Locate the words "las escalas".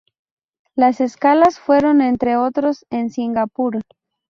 0.73-1.59